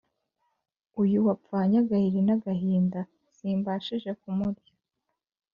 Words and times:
Uyu 1.01 1.17
wapfanye 1.27 1.75
agahiri 1.83 2.21
n'agahinda, 2.27 2.99
simbashije 3.37 4.09
kumurya 4.21 4.73